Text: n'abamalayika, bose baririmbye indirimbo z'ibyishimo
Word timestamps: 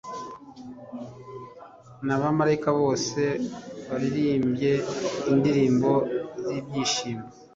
n'abamalayika, 2.05 2.69
bose 2.81 3.21
baririmbye 3.87 4.71
indirimbo 5.31 5.91
z'ibyishimo 6.43 7.25